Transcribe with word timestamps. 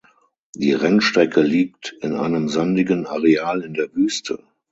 Die 0.55 0.73
Rennstrecke 0.73 1.41
liegt 1.43 1.95
in 2.01 2.15
einem 2.15 2.49
sandigen 2.49 3.05
Areal 3.05 3.61
in 3.61 3.75
der 3.75 3.93
Wüste. 3.93 4.43